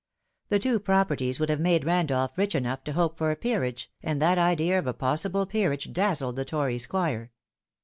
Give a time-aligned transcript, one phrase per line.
[0.49, 4.19] The two properties would have made Randolph rich enough to hope for a peerage, and
[4.19, 7.31] that idea of a possible peerage dazzled the Tory squire.